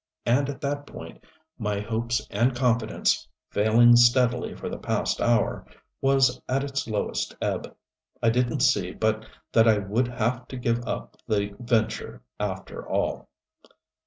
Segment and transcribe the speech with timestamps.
[0.25, 1.23] And at that point
[1.59, 5.63] my hopes and confidence, falling steadily for the past hour,
[6.01, 7.75] was at its lowest ebb.
[8.19, 13.29] I didn't see but that I would have to give up the venture after all.